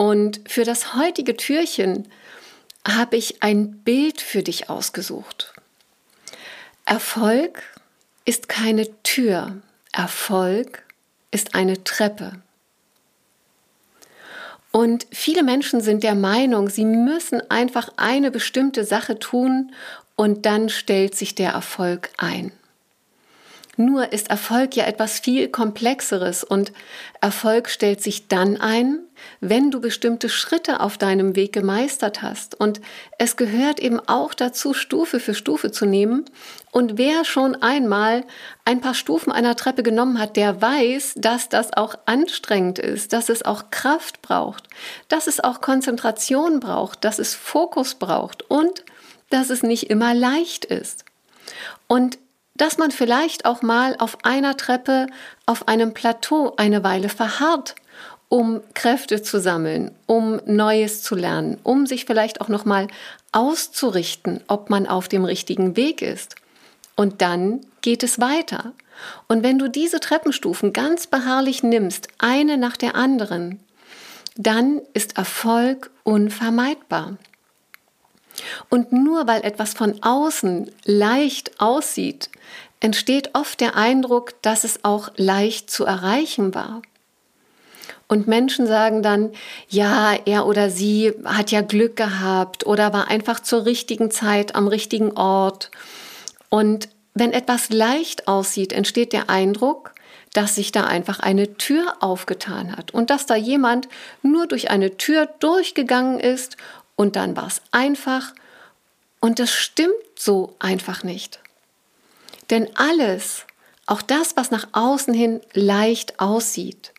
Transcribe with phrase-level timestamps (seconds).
[0.00, 2.08] Und für das heutige Türchen
[2.88, 5.52] habe ich ein Bild für dich ausgesucht.
[6.86, 7.62] Erfolg
[8.24, 9.58] ist keine Tür,
[9.92, 10.84] Erfolg
[11.30, 12.32] ist eine Treppe.
[14.70, 19.74] Und viele Menschen sind der Meinung, sie müssen einfach eine bestimmte Sache tun
[20.16, 22.52] und dann stellt sich der Erfolg ein.
[23.80, 26.70] Nur ist Erfolg ja etwas viel komplexeres und
[27.22, 28.98] Erfolg stellt sich dann ein,
[29.40, 32.60] wenn du bestimmte Schritte auf deinem Weg gemeistert hast.
[32.60, 32.82] Und
[33.16, 36.26] es gehört eben auch dazu, Stufe für Stufe zu nehmen.
[36.70, 38.24] Und wer schon einmal
[38.66, 43.30] ein paar Stufen einer Treppe genommen hat, der weiß, dass das auch anstrengend ist, dass
[43.30, 44.68] es auch Kraft braucht,
[45.08, 48.84] dass es auch Konzentration braucht, dass es Fokus braucht und
[49.30, 51.06] dass es nicht immer leicht ist.
[51.86, 52.18] Und
[52.60, 55.06] dass man vielleicht auch mal auf einer Treppe,
[55.46, 57.74] auf einem Plateau eine Weile verharrt,
[58.28, 62.88] um Kräfte zu sammeln, um Neues zu lernen, um sich vielleicht auch noch mal
[63.32, 66.34] auszurichten, ob man auf dem richtigen Weg ist.
[66.96, 68.74] Und dann geht es weiter.
[69.26, 73.60] Und wenn du diese Treppenstufen ganz beharrlich nimmst, eine nach der anderen,
[74.36, 77.16] dann ist Erfolg unvermeidbar.
[78.68, 82.30] Und nur weil etwas von außen leicht aussieht,
[82.80, 86.82] entsteht oft der Eindruck, dass es auch leicht zu erreichen war.
[88.08, 89.30] Und Menschen sagen dann,
[89.68, 94.66] ja, er oder sie hat ja Glück gehabt oder war einfach zur richtigen Zeit am
[94.66, 95.70] richtigen Ort.
[96.48, 99.92] Und wenn etwas leicht aussieht, entsteht der Eindruck,
[100.32, 103.88] dass sich da einfach eine Tür aufgetan hat und dass da jemand
[104.22, 106.56] nur durch eine Tür durchgegangen ist
[107.00, 108.34] und dann war es einfach
[109.20, 111.40] und das stimmt so einfach nicht.
[112.50, 113.46] Denn alles,
[113.86, 116.92] auch das, was nach außen hin leicht aussieht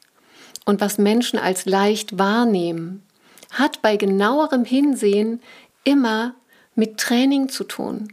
[0.66, 3.04] und was Menschen als leicht wahrnehmen,
[3.52, 5.40] hat bei genauerem Hinsehen
[5.84, 6.34] immer
[6.74, 8.12] mit Training zu tun.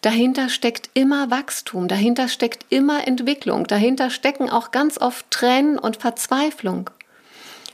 [0.00, 5.98] Dahinter steckt immer Wachstum, dahinter steckt immer Entwicklung, dahinter stecken auch ganz oft Tränen und
[5.98, 6.90] Verzweiflung.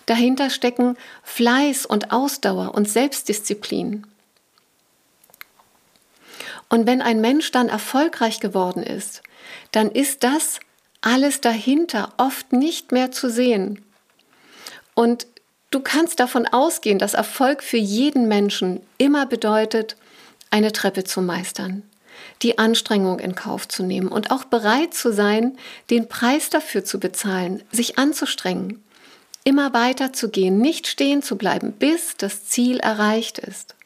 [0.07, 4.07] Dahinter stecken Fleiß und Ausdauer und Selbstdisziplin.
[6.69, 9.23] Und wenn ein Mensch dann erfolgreich geworden ist,
[9.73, 10.61] dann ist das
[11.01, 13.85] alles dahinter oft nicht mehr zu sehen.
[14.95, 15.27] Und
[15.71, 19.97] du kannst davon ausgehen, dass Erfolg für jeden Menschen immer bedeutet,
[20.51, 21.83] eine Treppe zu meistern,
[22.43, 25.59] die Anstrengung in Kauf zu nehmen und auch bereit zu sein,
[25.91, 28.83] den Preis dafür zu bezahlen, sich anzustrengen
[29.47, 33.77] immer weiter zu gehen, nicht stehen zu bleiben, bis das Ziel erreicht ist.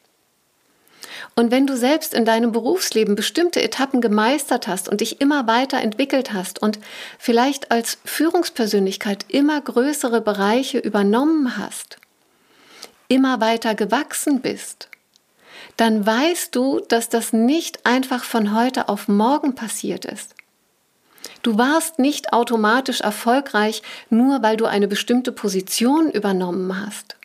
[1.35, 5.79] Und wenn du selbst in deinem Berufsleben bestimmte Etappen gemeistert hast und dich immer weiter
[5.79, 6.79] entwickelt hast und
[7.19, 11.97] vielleicht als Führungspersönlichkeit immer größere Bereiche übernommen hast,
[13.07, 14.89] immer weiter gewachsen bist,
[15.77, 20.33] dann weißt du, dass das nicht einfach von heute auf morgen passiert ist.
[21.41, 27.15] Du warst nicht automatisch erfolgreich, nur weil du eine bestimmte Position übernommen hast,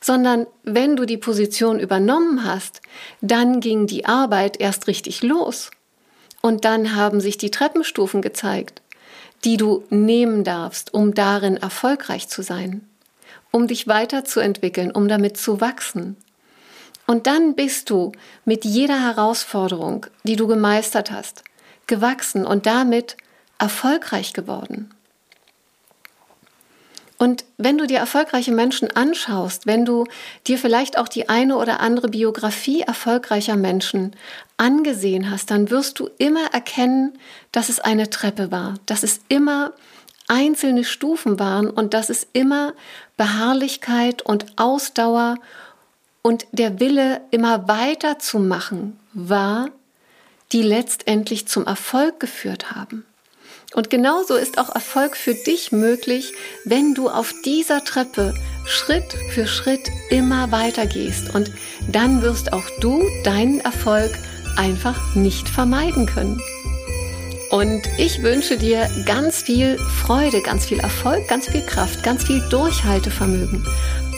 [0.00, 2.80] sondern wenn du die Position übernommen hast,
[3.20, 5.70] dann ging die Arbeit erst richtig los.
[6.42, 8.82] Und dann haben sich die Treppenstufen gezeigt,
[9.44, 12.86] die du nehmen darfst, um darin erfolgreich zu sein,
[13.50, 16.16] um dich weiterzuentwickeln, um damit zu wachsen.
[17.06, 18.12] Und dann bist du
[18.44, 21.44] mit jeder Herausforderung, die du gemeistert hast,
[21.86, 23.16] gewachsen und damit
[23.64, 24.90] erfolgreich geworden.
[27.16, 30.04] Und wenn du dir erfolgreiche Menschen anschaust, wenn du
[30.46, 34.14] dir vielleicht auch die eine oder andere Biografie erfolgreicher Menschen
[34.58, 37.18] angesehen hast, dann wirst du immer erkennen,
[37.52, 39.72] dass es eine Treppe war, dass es immer
[40.28, 42.74] einzelne Stufen waren und dass es immer
[43.16, 45.36] Beharrlichkeit und Ausdauer
[46.20, 49.70] und der Wille, immer weiterzumachen war,
[50.52, 53.06] die letztendlich zum Erfolg geführt haben.
[53.74, 56.32] Und genauso ist auch Erfolg für dich möglich,
[56.64, 58.34] wenn du auf dieser Treppe
[58.64, 61.34] Schritt für Schritt immer weiter gehst.
[61.34, 61.50] Und
[61.90, 64.12] dann wirst auch du deinen Erfolg
[64.56, 66.40] einfach nicht vermeiden können.
[67.50, 72.40] Und ich wünsche dir ganz viel Freude, ganz viel Erfolg, ganz viel Kraft, ganz viel
[72.48, 73.64] Durchhaltevermögen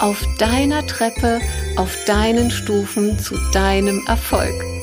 [0.01, 1.41] auf deiner Treppe,
[1.77, 4.76] auf deinen Stufen zu deinem Erfolg.